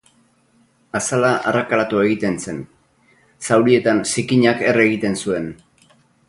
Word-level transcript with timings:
Azala 0.99 1.29
arrakalatu 1.51 2.01
egiten 2.05 2.39
zen, 2.45 2.63
zaurietan 3.49 4.01
zikinak 4.15 4.65
erre 4.73 4.87
egiten 4.91 5.21
zuen. 5.27 5.51